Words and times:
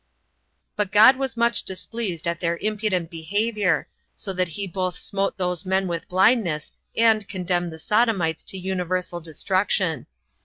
4. 0.77 0.77
But 0.77 0.91
God 0.91 1.15
was 1.17 1.37
much 1.37 1.61
displeased 1.61 2.27
at 2.27 2.39
their 2.39 2.57
impudent 2.57 3.11
behavior, 3.11 3.87
so 4.15 4.33
that 4.33 4.47
he 4.47 4.65
both 4.65 4.95
smote 4.97 5.37
those 5.37 5.63
men 5.63 5.87
with 5.87 6.07
blindness, 6.09 6.71
and 6.97 7.29
condemned 7.29 7.71
the 7.71 7.77
Sodomites 7.77 8.43
to 8.45 8.57
universal 8.57 9.21
destruction. 9.21 10.07